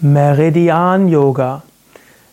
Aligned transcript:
Meridian 0.00 1.08
Yoga. 1.08 1.62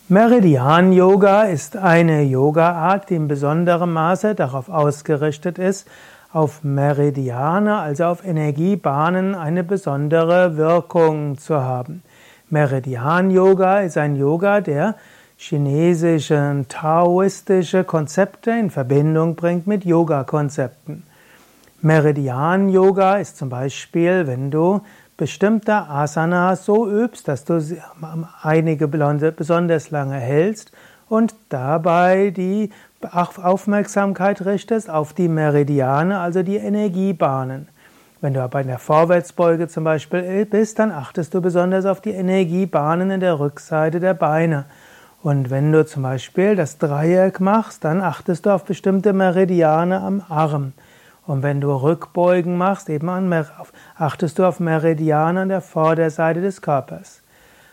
Meridian 0.09 0.91
Yoga 0.91 1.43
ist 1.43 1.77
eine 1.77 2.23
Yoga-Art, 2.23 3.09
die 3.09 3.15
in 3.15 3.27
besonderem 3.27 3.93
Maße 3.93 4.35
darauf 4.35 4.69
ausgerichtet 4.69 5.57
ist, 5.57 5.87
auf 6.33 6.63
Meridiane, 6.63 7.77
also 7.77 8.05
auf 8.05 8.25
Energiebahnen, 8.25 9.35
eine 9.35 9.63
besondere 9.63 10.57
Wirkung 10.57 11.37
zu 11.37 11.61
haben. 11.61 12.03
Meridian 12.49 13.31
Yoga 13.31 13.79
ist 13.79 13.97
ein 13.97 14.15
Yoga, 14.15 14.59
der 14.61 14.95
chinesische, 15.37 16.65
taoistische 16.67 17.83
Konzepte 17.83 18.51
in 18.51 18.69
Verbindung 18.69 19.35
bringt 19.35 19.67
mit 19.67 19.85
Yoga-Konzepten. 19.85 21.03
Meridian 21.81 22.69
Yoga 22.69 23.17
ist 23.17 23.37
zum 23.37 23.49
Beispiel, 23.49 24.25
wenn 24.25 24.51
du 24.51 24.81
bestimmte 25.17 25.73
Asanas 25.73 26.65
so 26.65 26.89
übst, 26.89 27.27
dass 27.27 27.45
du 27.45 27.61
einige 28.41 28.87
besonders 28.87 29.91
lange 29.91 30.15
hältst 30.15 30.71
und 31.09 31.35
dabei 31.49 32.31
die 32.31 32.71
Aufmerksamkeit 33.11 34.45
richtest 34.45 34.89
auf 34.89 35.13
die 35.13 35.27
Meridiane, 35.27 36.19
also 36.19 36.41
die 36.41 36.57
Energiebahnen. 36.57 37.67
Wenn 38.21 38.33
du 38.33 38.47
bei 38.47 38.61
einer 38.61 38.79
Vorwärtsbeuge 38.79 39.67
zum 39.67 39.83
Beispiel 39.83 40.45
bist, 40.45 40.79
dann 40.79 40.91
achtest 40.91 41.33
du 41.33 41.41
besonders 41.41 41.85
auf 41.85 41.99
die 41.99 42.11
Energiebahnen 42.11 43.11
in 43.11 43.19
der 43.19 43.37
Rückseite 43.37 43.99
der 43.99 44.13
Beine. 44.13 44.65
Und 45.21 45.49
wenn 45.49 45.71
du 45.71 45.85
zum 45.85 46.03
Beispiel 46.03 46.55
das 46.55 46.77
Dreieck 46.77 47.39
machst, 47.39 47.83
dann 47.83 48.01
achtest 48.01 48.45
du 48.45 48.51
auf 48.51 48.63
bestimmte 48.63 49.13
Meridiane 49.13 49.99
am 49.99 50.23
Arm. 50.29 50.73
Und 51.25 51.41
wenn 51.41 51.61
du 51.61 51.71
Rückbeugen 51.71 52.57
machst, 52.57 52.89
eben 52.89 53.09
an, 53.09 53.45
achtest 53.95 54.39
du 54.39 54.45
auf 54.45 54.59
Meridiane 54.59 55.41
an 55.41 55.49
der 55.49 55.61
Vorderseite 55.61 56.41
des 56.41 56.61
Körpers. 56.61 57.21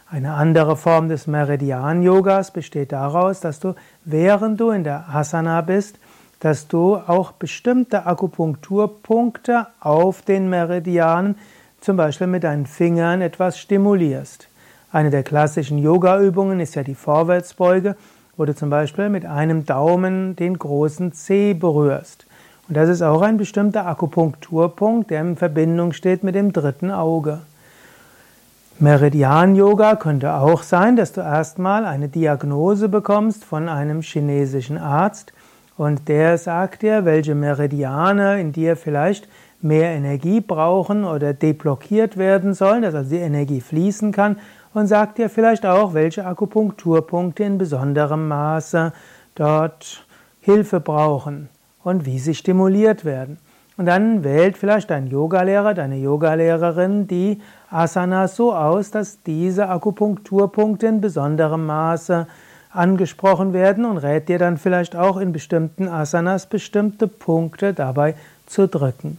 Eine 0.08 0.34
andere 0.34 0.76
Form 0.76 1.08
des 1.08 1.26
Meridian-Yogas 1.26 2.52
besteht 2.52 2.92
daraus, 2.92 3.40
dass 3.40 3.60
du, 3.60 3.74
während 4.04 4.60
du 4.60 4.70
in 4.70 4.84
der 4.84 5.08
Asana 5.08 5.60
bist, 5.60 5.98
dass 6.40 6.68
du 6.68 6.96
auch 6.96 7.32
bestimmte 7.32 8.06
Akupunkturpunkte 8.06 9.66
auf 9.78 10.22
den 10.22 10.48
Meridianen, 10.48 11.36
zum 11.80 11.96
Beispiel 11.96 12.26
mit 12.26 12.44
deinen 12.44 12.66
Fingern, 12.66 13.20
etwas 13.20 13.58
stimulierst. 13.58 14.48
Eine 14.92 15.10
der 15.10 15.22
klassischen 15.22 15.78
Yoga-Übungen 15.78 16.60
ist 16.60 16.74
ja 16.74 16.82
die 16.82 16.94
Vorwärtsbeuge, 16.94 17.96
wo 18.36 18.44
du 18.44 18.54
zum 18.54 18.70
Beispiel 18.70 19.10
mit 19.10 19.24
einem 19.24 19.64
Daumen 19.64 20.34
den 20.34 20.58
großen 20.58 21.12
Zeh 21.12 21.54
berührst. 21.54 22.26
Und 22.70 22.76
das 22.76 22.88
ist 22.88 23.02
auch 23.02 23.22
ein 23.22 23.36
bestimmter 23.36 23.84
Akupunkturpunkt, 23.84 25.10
der 25.10 25.22
in 25.22 25.34
Verbindung 25.34 25.92
steht 25.92 26.22
mit 26.22 26.36
dem 26.36 26.52
dritten 26.52 26.92
Auge. 26.92 27.40
Meridian-Yoga 28.78 29.96
könnte 29.96 30.34
auch 30.34 30.62
sein, 30.62 30.94
dass 30.94 31.10
du 31.12 31.20
erstmal 31.20 31.84
eine 31.84 32.06
Diagnose 32.06 32.88
bekommst 32.88 33.44
von 33.44 33.68
einem 33.68 34.02
chinesischen 34.02 34.78
Arzt 34.78 35.32
und 35.76 36.08
der 36.08 36.38
sagt 36.38 36.82
dir, 36.82 37.04
welche 37.04 37.34
Meridiane 37.34 38.40
in 38.40 38.52
dir 38.52 38.76
vielleicht 38.76 39.26
mehr 39.60 39.90
Energie 39.90 40.40
brauchen 40.40 41.02
oder 41.02 41.34
deblockiert 41.34 42.18
werden 42.18 42.54
sollen, 42.54 42.82
dass 42.82 42.94
also 42.94 43.10
die 43.10 43.16
Energie 43.16 43.60
fließen 43.60 44.12
kann 44.12 44.38
und 44.74 44.86
sagt 44.86 45.18
dir 45.18 45.28
vielleicht 45.28 45.66
auch, 45.66 45.92
welche 45.92 46.24
Akupunkturpunkte 46.24 47.42
in 47.42 47.58
besonderem 47.58 48.28
Maße 48.28 48.92
dort 49.34 50.06
Hilfe 50.40 50.78
brauchen 50.78 51.48
und 51.82 52.06
wie 52.06 52.18
sie 52.18 52.34
stimuliert 52.34 53.04
werden. 53.04 53.38
Und 53.76 53.86
dann 53.86 54.24
wählt 54.24 54.58
vielleicht 54.58 54.90
dein 54.90 55.06
Yogalehrer, 55.06 55.72
deine 55.72 55.96
Yogalehrerin 55.96 57.06
die 57.06 57.40
Asanas 57.70 58.36
so 58.36 58.54
aus, 58.54 58.90
dass 58.90 59.22
diese 59.22 59.68
Akupunkturpunkte 59.68 60.86
in 60.86 61.00
besonderem 61.00 61.64
Maße 61.64 62.26
angesprochen 62.72 63.52
werden 63.52 63.84
und 63.84 63.98
rät 63.98 64.28
dir 64.28 64.38
dann 64.38 64.58
vielleicht 64.58 64.94
auch 64.94 65.16
in 65.16 65.32
bestimmten 65.32 65.88
Asanas 65.88 66.46
bestimmte 66.46 67.08
Punkte 67.08 67.72
dabei 67.72 68.14
zu 68.46 68.68
drücken. 68.68 69.18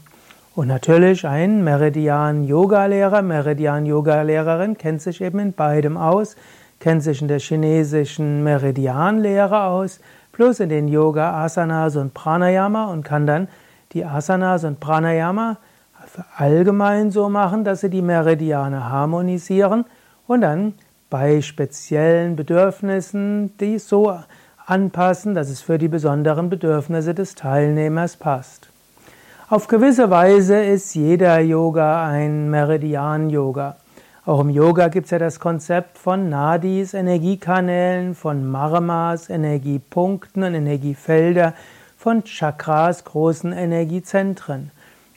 Und 0.53 0.68
natürlich 0.68 1.25
ein 1.25 1.63
Meridian-Yoga-Lehrer, 1.63 3.22
Meridian-Yoga-Lehrerin 3.22 4.78
kennt 4.78 5.02
sich 5.02 5.22
eben 5.22 5.40
in 5.40 5.53
beidem 5.53 5.97
aus, 5.97 6.36
kennt 6.80 7.03
sich 7.03 7.22
in 7.22 7.30
der 7.30 7.40
chinesischen 7.40 8.44
Meridian-Lehre 8.44 9.63
aus, 9.63 10.02
plus 10.31 10.59
in 10.59 10.69
den 10.69 10.88
Yoga, 10.88 11.44
Asanas 11.44 11.96
und 11.96 12.14
Pranayama 12.14 12.86
und 12.86 13.03
kann 13.03 13.28
dann 13.28 13.47
die 13.94 14.06
Asanas 14.06 14.64
und 14.64 14.80
Pranayama 14.80 15.58
allgemein 16.38 17.12
so 17.12 17.30
machen, 17.30 17.64
dass 17.64 17.81
sie 17.81 17.90
die 17.90 18.02
Meridiane 18.02 18.90
harmonisieren 18.90 19.86
und 20.28 20.42
dann 20.42 20.74
bei 21.09 21.42
speziellen 21.42 22.36
Bedürfnissen 22.36 23.58
die 23.58 23.80
so 23.80 24.18
anpassen, 24.66 25.36
dass 25.36 25.50
es 25.50 25.62
für 25.62 25.78
die 25.78 25.90
besonderen 25.90 26.50
Bedürfnisse 26.50 27.13
des 27.13 27.36
Teilnehmers 27.36 28.16
passt. 28.16 28.69
Auf 29.50 29.68
gewisse 29.68 30.09
Weise 30.09 30.63
ist 30.63 30.94
jeder 30.96 31.40
Yoga 31.40 32.08
ein 32.08 32.50
Meridian-Yoga. 32.50 33.75
Auch 34.24 34.42
im 34.42 34.52
Yoga 34.52 34.90
gibt 34.90 35.06
es 35.06 35.12
ja 35.12 35.18
das 35.18 35.40
Konzept 35.40 35.98
von 35.98 36.30
Nadis, 36.30 36.94
Energiekanälen, 36.94 38.14
von 38.14 38.48
Marmas, 38.48 39.32
Energiepunkten 39.32 40.44
und 40.44 40.54
Energiefelder, 40.54 41.56
von 41.98 42.24
Chakras, 42.24 43.04
großen 43.04 43.52
Energiezentren. 43.52 44.70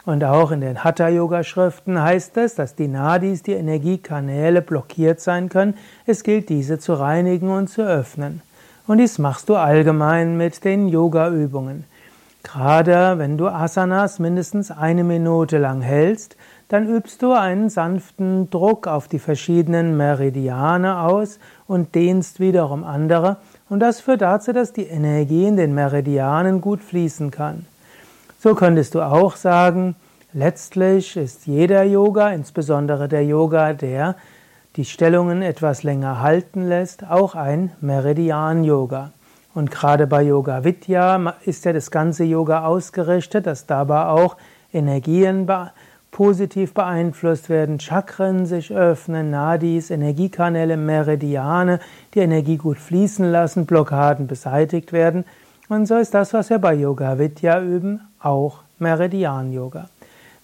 Und 0.07 0.25
auch 0.25 0.53
in 0.53 0.63
den 0.63 0.85
Hatha-Yoga-Schriften 0.85 2.01
heißt 2.01 2.39
es, 2.39 2.55
dass 2.55 2.77
die 2.77 2.89
Nadis, 2.89 3.43
die 3.43 3.53
Energiekanäle, 3.53 4.63
blockiert 4.63 5.21
sein 5.21 5.51
können. 5.51 5.75
Es 6.07 6.23
gilt, 6.23 6.49
diese 6.49 6.79
zu 6.79 6.95
reinigen 6.95 7.51
und 7.51 7.69
zu 7.69 7.83
öffnen. 7.83 8.41
Und 8.87 8.99
dies 8.99 9.19
machst 9.19 9.51
du 9.51 9.57
allgemein 9.57 10.39
mit 10.39 10.65
den 10.65 10.89
Yoga-Übungen. 10.89 11.85
Gerade 12.45 13.19
wenn 13.19 13.37
du 13.37 13.49
Asanas 13.49 14.21
mindestens 14.21 14.71
eine 14.71 15.03
Minute 15.03 15.59
lang 15.59 15.81
hältst, 15.81 16.37
dann 16.69 16.87
übst 16.87 17.23
du 17.23 17.33
einen 17.33 17.71
sanften 17.71 18.51
Druck 18.51 18.87
auf 18.87 19.09
die 19.09 19.19
verschiedenen 19.19 19.97
Meridiane 19.97 21.01
aus 21.01 21.41
und 21.67 21.95
dehnst 21.95 22.41
wiederum 22.41 22.85
andere. 22.85 23.39
Und 23.69 23.81
das 23.81 24.01
führt 24.01 24.23
dazu, 24.23 24.53
dass 24.53 24.73
die 24.73 24.87
Energie 24.87 25.47
in 25.47 25.57
den 25.57 25.75
Meridianen 25.75 26.61
gut 26.61 26.83
fließen 26.83 27.31
kann. 27.31 27.67
So 28.39 28.55
könntest 28.55 28.95
du 28.95 29.01
auch 29.01 29.37
sagen, 29.37 29.97
letztlich 30.33 31.17
ist 31.17 31.47
jeder 31.47 31.83
Yoga, 31.83 32.29
insbesondere 32.29 33.09
der 33.09 33.25
Yoga, 33.25 33.73
der 33.73 34.17
die 34.77 34.85
Stellungen 34.85 35.41
etwas 35.43 35.83
länger 35.83 36.21
halten 36.21 36.69
lässt, 36.69 37.09
auch 37.09 37.35
ein 37.37 37.73
Meridian-Yoga. 37.81 39.13
Und 39.55 39.71
gerade 39.71 40.07
bei 40.09 40.23
Yoga 40.23 40.65
Vidya 40.65 41.35
ist 41.45 41.65
ja 41.65 41.73
das 41.73 41.91
ganze 41.91 42.25
Yoga 42.25 42.65
ausgerichtet, 42.65 43.47
dass 43.47 43.67
dabei 43.67 44.07
auch 44.07 44.37
Energien 44.73 45.49
positiv 46.11 46.75
beeinflusst 46.75 47.49
werden, 47.49 47.79
Chakren 47.79 48.47
sich 48.47 48.73
öffnen, 48.73 49.31
Nadis, 49.31 49.91
Energiekanäle, 49.91 50.77
Meridiane, 50.77 51.79
die 52.15 52.21
Energie 52.21 52.57
gut 52.57 52.79
fließen 52.79 53.31
lassen, 53.31 53.67
Blockaden 53.67 54.27
beseitigt 54.27 54.93
werden. 54.93 55.25
Und 55.69 55.87
so 55.87 55.97
ist 55.97 56.15
das, 56.15 56.35
was 56.35 56.51
wir 56.51 56.59
bei 56.59 56.75
Yoga 56.75 57.19
Vidya 57.19 57.61
üben, 57.61 58.01
auch 58.21 58.59
Meridian 58.79 59.53
Yoga. 59.53 59.89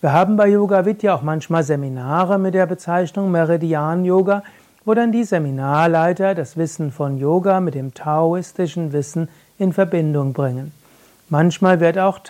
Wir 0.00 0.12
haben 0.12 0.36
bei 0.36 0.48
Yoga 0.48 0.86
Vidya 0.86 1.14
auch 1.14 1.22
manchmal 1.22 1.62
Seminare 1.62 2.38
mit 2.38 2.54
der 2.54 2.66
Bezeichnung 2.66 3.30
Meridian 3.30 4.04
Yoga, 4.04 4.42
wo 4.84 4.94
dann 4.94 5.12
die 5.12 5.24
Seminarleiter 5.24 6.34
das 6.34 6.56
Wissen 6.56 6.92
von 6.92 7.18
Yoga 7.18 7.60
mit 7.60 7.74
dem 7.74 7.94
taoistischen 7.94 8.92
Wissen 8.92 9.28
in 9.58 9.72
Verbindung 9.72 10.32
bringen. 10.32 10.72
Manchmal 11.28 11.80
wird 11.80 11.98
auch 11.98 12.20